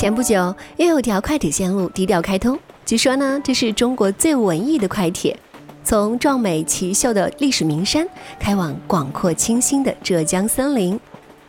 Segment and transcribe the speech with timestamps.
[0.00, 2.58] 前不久，又有条快铁线路低调开通。
[2.86, 5.38] 据说呢，这是中国最文艺的快铁，
[5.84, 10.98] 从壮美奇秀的历史名山开往广阔清新的浙江森林，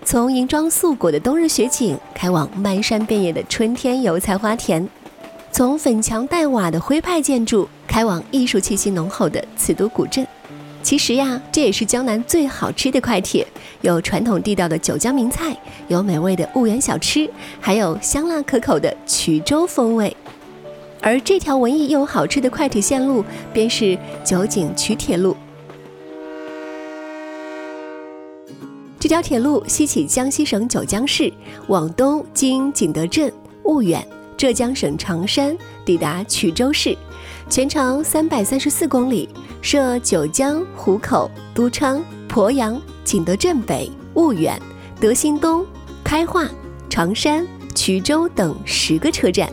[0.03, 4.85] 从银装素裹的冬日雪景开往漫山遍野的春天油菜花田，
[5.53, 10.27] 从粉墙黛瓦的徽派建筑开往艺术气息浓厚的瓷都古镇。
[10.83, 13.47] 其实呀，这也是江南最好吃的快铁，
[13.81, 15.55] 有传统地道的九江名菜，
[15.87, 17.29] 有美味的婺源小吃，
[17.59, 20.15] 还有香辣可口的衢州风味。
[21.01, 23.23] 而这条文艺又好吃的快铁线路，
[23.53, 25.35] 便是九景衢铁路。
[28.99, 31.31] 这条铁路西起江西省九江市，
[31.67, 33.31] 往东经景德镇、
[33.63, 34.05] 婺源，
[34.37, 36.95] 浙江省常山，抵达衢州市。
[37.51, 39.27] 全长三百三十四公里，
[39.61, 44.57] 设九江、湖口、都昌、鄱阳、景德镇北、婺源、
[45.01, 45.65] 德兴东、
[46.01, 46.49] 开化、
[46.89, 49.51] 常山、衢州等十个车站。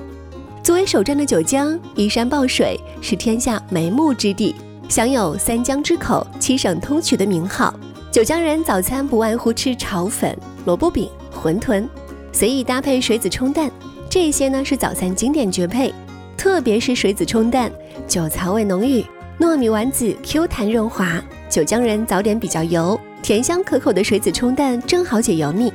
[0.62, 4.54] 作为首站的九江，依山抱水，是天下眉目之地，
[4.88, 7.74] 享有“三江之口，七省通衢”的名号。
[8.12, 11.84] 九江人早餐不外乎吃炒粉、萝卜饼、馄饨，
[12.30, 13.68] 随意搭配水子冲蛋，
[14.08, 15.92] 这些呢是早餐经典绝配。
[16.36, 17.68] 特别是水子冲蛋，
[18.08, 19.04] 酒槽味浓郁，
[19.38, 21.22] 糯米丸子 Q 弹润滑。
[21.50, 25.70] 九江人早点比较油，甜香可口的水子冲蛋正好解油腻。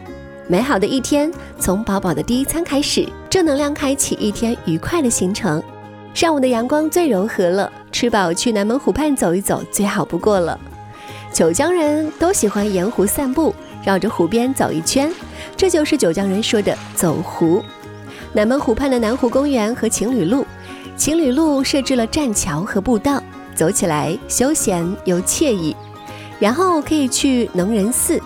[0.48, 5.62] 美好的一天从饱饱的第一餐开始，正能量开启一天愉快的行程。
[6.16, 10.60] 上午的阳光最柔和了，吃饱去南门湖畔走一走最好不过了。
[11.32, 13.54] 九江人都喜欢沿湖散步，
[13.86, 15.12] 绕着湖边走一圈，
[15.56, 17.64] 这就是九江人说的走湖。
[18.32, 20.44] 南门湖畔的南湖公园和情侣路，
[21.04, 23.22] 情侣路设置了栈桥和步道，
[23.54, 25.76] 走起来休闲又惬意。
[26.40, 28.18] 然后可以去能仁寺，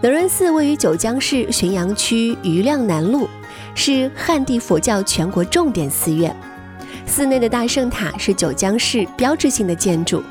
[0.00, 3.28] 能仁寺位于九江市浔阳区余亮南路，
[3.74, 6.32] 是汉地佛教全国重点寺院。
[7.04, 10.22] 寺内的大圣塔是九江市标志性的建筑，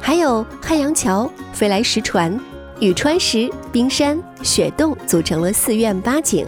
[0.00, 2.38] 还有汉阳桥、飞来石船、
[2.78, 6.46] 雨川石、冰山、雪洞组成了寺院八景，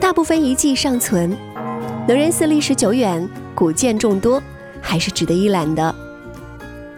[0.00, 1.36] 大部分遗迹尚存。
[2.08, 3.28] 能仁寺历史久远，
[3.62, 4.42] 古建众多，
[4.80, 5.94] 还是值得一览的。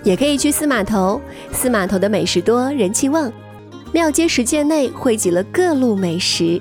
[0.02, 1.20] 也可以去司码头，
[1.52, 3.30] 司码头的美食多，人气旺。
[3.92, 6.58] 庙街十界内汇集了各路美食，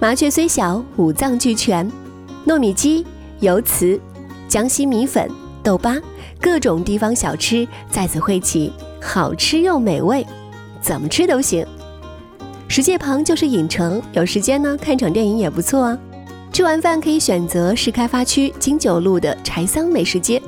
[0.00, 1.86] 麻雀虽小，五脏俱全。
[2.46, 3.04] 糯米鸡、
[3.40, 4.00] 油糍、
[4.48, 5.30] 江西米粉、
[5.62, 6.00] 豆粑，
[6.40, 8.72] 各种地方小吃在此汇集，
[9.02, 10.26] 好吃又美味，
[10.80, 11.66] 怎么吃都行。
[12.68, 15.98] 十界旁就是影城，有时间呢看场电影也不错啊。
[16.52, 20.42] 吃完饭可以选择市开发区金九路的柴桑美食街，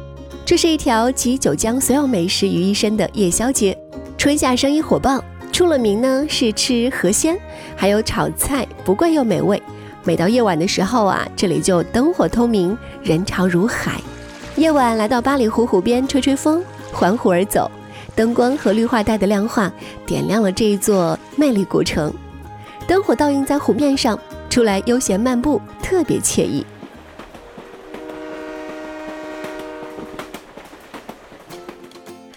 [0.44, 3.76] 这是一条集九江所有美食于一身的夜宵街，
[4.18, 7.38] 春夏生意火爆，出了名呢是吃河鲜，
[7.76, 9.62] 还有炒菜，不贵又美味。
[10.02, 14.00] 每到夜晚的时候啊，这里就灯火通明，人潮如海。
[14.56, 16.62] 夜晚来到八里湖湖边吹吹风，
[16.92, 17.70] 环湖而走，
[18.16, 19.72] 灯光和绿化带的亮化
[20.04, 22.12] 点亮了这一座魅力古城，
[22.88, 24.18] 灯火倒映在湖面上。
[24.52, 26.62] 出来悠闲漫步，特别惬意。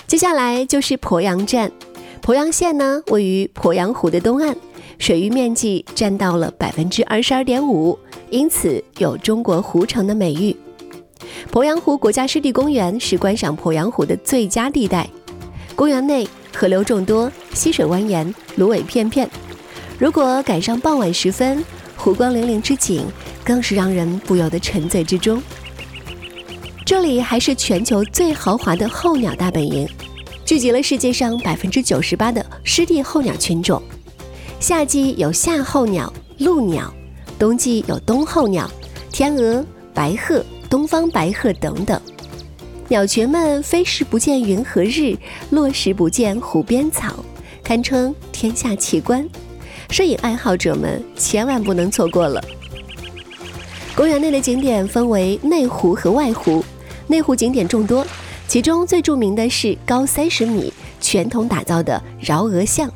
[0.08, 1.70] 接下来就是鄱阳站，
[2.22, 4.56] 鄱阳县呢位于鄱阳湖的东岸，
[4.98, 8.00] 水域面积占到了百分之二十二点五，
[8.30, 10.56] 因此有“中国湖城”的美誉。
[11.52, 15.10] 鄱阳湖国家湿地公园是观赏鄱阳湖的最佳地带，
[15.76, 16.26] 公园内
[16.56, 19.30] 河流众多，溪水蜿蜒，芦苇片片。
[20.00, 21.62] 如果赶上傍晚时分，
[21.96, 23.06] 湖光粼粼之景，
[23.44, 25.42] 更是让人不由得沉醉之中。
[26.86, 29.88] 这里还是全球最豪华的候鸟大本营，
[30.46, 33.82] 聚集了世界上百分之九十八的湿地候鸟群种。
[34.60, 36.94] 夏季有夏候鸟、鹭鸟，
[37.40, 38.70] 冬季有冬候鸟、
[39.12, 42.00] 天鹅、白鹤、东方白鹤等等。
[42.88, 45.18] 鸟群们飞时不见云和日，
[45.50, 47.16] 落时不见湖边草，
[47.64, 49.28] 堪称天下奇观。
[49.90, 52.44] 摄影爱好者们千万不能错过了。
[53.96, 56.64] 公园内的景点分为内湖和外湖，
[57.08, 58.06] 内湖景点众多，
[58.48, 62.92] 其中最著名的是高三十米、全铜打造的饶娥像，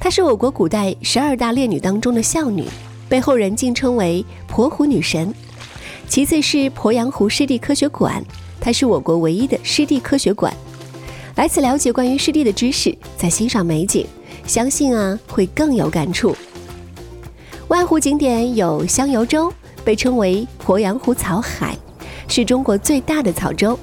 [0.00, 2.66] 她是我国古代十二大烈女当中的孝女，
[3.08, 5.32] 被后人敬称为鄱湖女神。
[6.08, 8.24] 其次是鄱阳湖湿地科学馆，
[8.60, 10.52] 它是我国唯一的湿地科学馆。
[11.36, 14.04] 来此了解关于湿地的知识，再欣赏美景，
[14.48, 16.34] 相信啊会更有感触。
[17.68, 19.52] 外湖景点有香油洲。
[19.84, 21.74] 被称为鄱阳湖草海，
[22.26, 23.78] 是中国最大的草洲。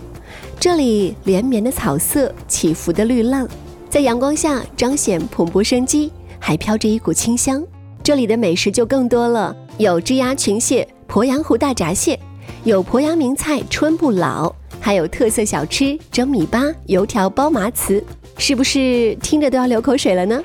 [0.60, 3.48] 这里连绵的草色，起伏的绿浪，
[3.90, 7.66] 在阳光下彰显蓬勃生机，还飘着一股清香。
[8.04, 12.20] 这里的美食就更多了，有枝丫群蟹、鄱阳湖大闸蟹，
[12.64, 18.04] 有鄱阳名菜春不老，还有特色小吃蒸米粑、油条包麻糍，
[18.38, 20.40] 是不是听着都要流口水了呢？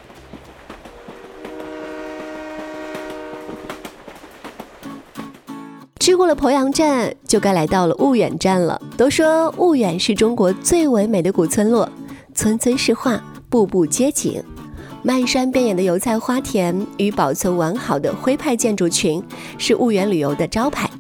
[6.10, 8.82] 吃过了鄱阳站，就该来到了婺源站了。
[8.96, 11.88] 都说婺源是中国最唯美的古村落，
[12.34, 14.42] 村村是画，步步皆景。
[15.04, 19.22] 漫山遍野的油菜花田与保存完好的徽派建筑群，
[19.56, 20.90] 是婺源旅游的招牌。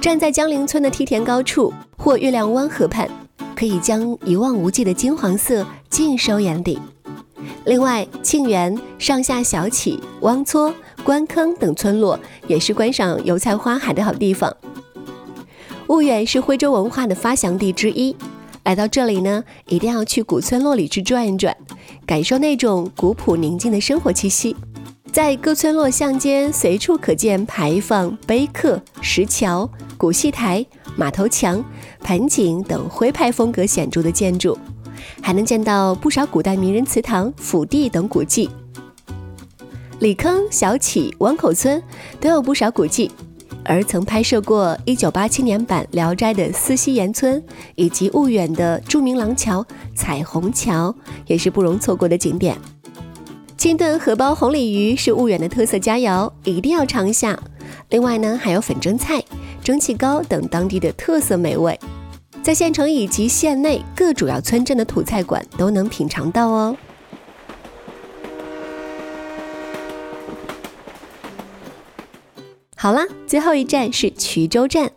[0.00, 3.08] 站在江陵村的梯田高处或月亮湾河畔，
[3.56, 6.78] 可以将一望无际的金黄色尽收眼底。
[7.64, 10.72] 另外，沁园、上下小起、汪搓。
[11.04, 12.18] 关坑等村落
[12.48, 14.56] 也是观赏油菜花海的好地方。
[15.86, 18.16] 婺源是徽州文化的发祥地之一，
[18.64, 21.54] 来到这里呢，一定要去古村落里去转一转，
[22.06, 24.56] 感受那种古朴宁静的生活气息。
[25.12, 30.64] 在各村落巷间，随处可见牌坊、碑刻、石桥、古戏台、
[30.96, 31.62] 马头墙、
[32.00, 34.58] 盆景等徽派风格显著的建筑，
[35.20, 38.48] 还能见到不少古代名人祠堂、府邸等古迹。
[40.00, 41.82] 李坑、小起、湾口村
[42.20, 43.10] 都有不少古迹，
[43.64, 47.42] 而曾拍摄过1987年版《聊斋》的思溪岩村
[47.76, 49.64] 以及婺源的著名廊桥
[49.94, 50.94] 彩虹桥，
[51.26, 52.56] 也是不容错过的景点。
[53.56, 57.38] 清炖荷包红鲤鱼是婺源的特色佳肴，一定要尝一下。
[57.88, 59.22] 另外呢，还有粉蒸菜、
[59.62, 61.78] 蒸汽糕等当地的特色美味，
[62.42, 66.76] 在县城以及县内各主要村镇的土菜馆都能品尝到哦。
[72.84, 74.92] 好了，最后一站是衢州站。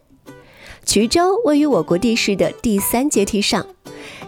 [0.85, 3.65] 衢州位于我国地势的第三阶梯上，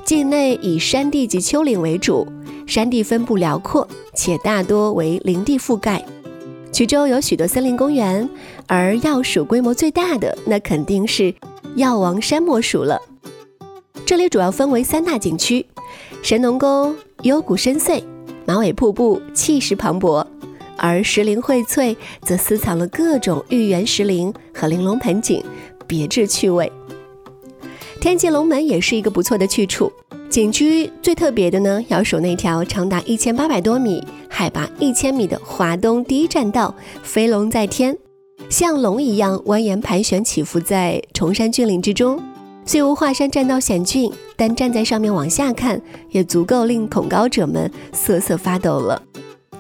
[0.06, 2.26] 境内以山地及丘陵为主，
[2.66, 3.86] 山地分布辽阔，
[4.16, 6.06] 且大多为林地覆盖。
[6.72, 8.30] 衢州有许多森林公园，
[8.66, 11.36] 而要数规模最大的，那肯定是
[11.76, 13.02] 药王山莫属了。
[14.06, 15.66] 这里主要分为三大景区：
[16.24, 18.02] 神农沟幽谷深邃，
[18.46, 20.26] 马尾瀑布气势磅礴。
[20.80, 25.44] 而石林荟萃则私藏了各种玉园石林和玲珑盆景，
[25.86, 26.72] 别致趣味。
[28.02, 29.92] 天际龙门也是一个不错的去处。
[30.30, 37.98] 景区最特别的呢，要数那条长达一千八百多米、海拔一千米的华东第一栈道——飞龙在天，
[38.48, 42.22] 像龙一样蜿蜒盘旋起伏在崇山峻岭之中。
[42.64, 49.02] 虽无华山栈道险峻，但站在上面往下看，也足够令恐高者们瑟瑟发抖了。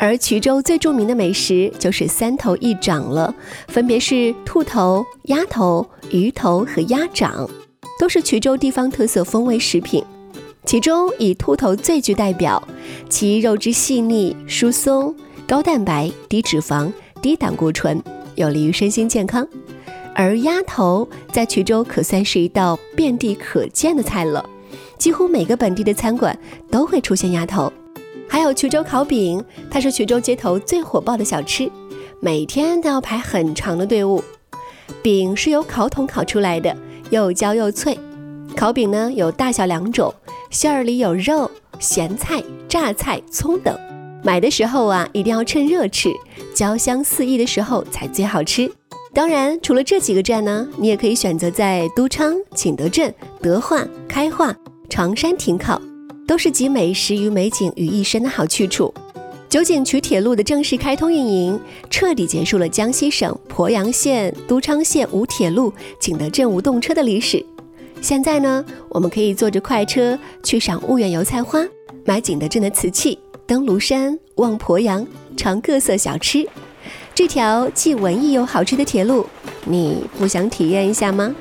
[0.01, 3.35] 而衢州最著名的美食就是三头一掌了，
[3.67, 7.47] 分别是兔头、鸭头、鱼头和鸭掌，
[7.99, 10.01] 都是衢州地方特色风味食品。
[10.63, 12.65] 其中以兔头最具代表，
[13.09, 15.13] 其肉质细腻、疏松、
[15.45, 16.89] 高蛋白、低脂肪、
[17.21, 18.01] 低胆固醇，
[18.35, 19.45] 有利于身心健康。
[20.15, 24.47] 而鸭头在衢州可算是一道遍地可见的菜了，
[24.97, 26.37] 几乎每个本地的餐馆
[26.71, 27.71] 都会出现鸭头。
[28.39, 31.69] 还有衢州烤饼，它是衢州街头最火爆的小吃，
[32.21, 34.23] 每天都要排很长的队伍。
[35.01, 36.73] 饼是由烤筒烤出来的，
[37.09, 37.99] 又焦又脆。
[38.55, 40.13] 烤饼呢有大小两种，
[40.49, 43.77] 馅儿里有肉、咸菜、榨菜、葱等。
[44.23, 46.09] 买的时候啊，一定要趁热吃，
[46.55, 48.71] 焦香四溢的时候才最好吃。
[49.13, 54.55] 当然，除了这几个站呢，你也可以选择在都昌、景德镇、德化、开化、
[54.89, 55.81] 常山停靠。
[56.29, 58.93] 都是集美食与美景于一身的好去处。
[59.49, 61.59] 九景衢铁路的正式开通运营，
[61.89, 67.43] 彻底结束了江西省鄱阳县、都昌县无铁路、景德镇无动车的历史。
[67.99, 71.65] 现在呢，我们可以坐着快车去赏婺源油菜花，
[72.05, 73.17] 买景德镇的瓷器，
[73.47, 75.03] 登庐山，望鄱阳，
[75.35, 76.47] 尝各色小吃。
[77.15, 79.25] 这条既文艺又好吃的铁路，
[79.65, 81.35] 你不想体验一下吗？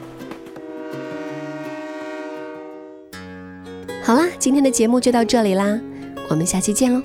[4.08, 5.78] 好啦，今天的节目就到这里啦，
[6.30, 7.02] 我们下期见喽。